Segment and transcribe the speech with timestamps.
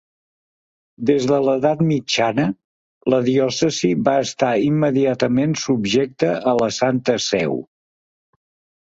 [1.09, 2.47] Des de l'edat mitjana,
[3.15, 7.59] la diòcesi va estar immediatament subjecta a la Santa Seu.